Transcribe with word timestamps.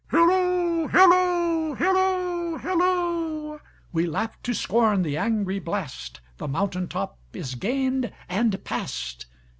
Hilloo, 0.09 0.87
hilloo, 0.87 1.75
hilloo, 1.75 2.57
hilloo! 2.57 3.59
We 3.91 4.07
laugh 4.07 4.41
to 4.41 4.51
scorn 4.51 5.03
the 5.03 5.15
angry 5.15 5.59
blast, 5.59 6.21
The 6.37 6.47
mountain 6.47 6.87
top 6.87 7.19
is 7.33 7.53
gained 7.53 8.11
and 8.27 8.63
past. 8.63 9.27